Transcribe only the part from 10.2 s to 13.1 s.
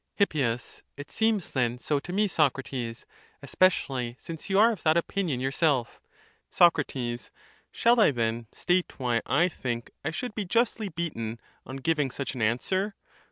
be justly beaten, on giving such an answer?